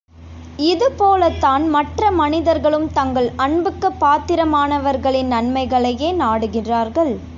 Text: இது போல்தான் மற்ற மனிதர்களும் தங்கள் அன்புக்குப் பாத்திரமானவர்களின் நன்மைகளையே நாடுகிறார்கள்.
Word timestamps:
இது 0.59 0.91
போல்தான் 0.91 1.69
மற்ற 1.69 2.11
மனிதர்களும் 2.11 2.91
தங்கள் 2.91 3.31
அன்புக்குப் 3.35 3.99
பாத்திரமானவர்களின் 3.99 5.31
நன்மைகளையே 5.31 6.11
நாடுகிறார்கள். 6.13 7.13